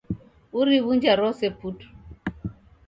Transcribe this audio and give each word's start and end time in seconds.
Uriw'unja 0.59 1.13
rose 1.19 1.45
putu 1.59 1.87